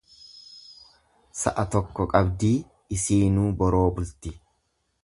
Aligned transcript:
Sa'a 1.41 1.65
tokko 1.75 2.09
qabdii 2.15 2.53
isiinuu 2.99 3.47
boroo 3.63 3.89
bulti. 4.01 4.35